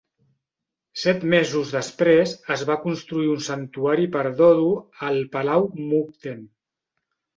[1.01, 4.73] Set mesos després, es va construir un santuari per Dodo
[5.11, 6.41] al Palau Mukden.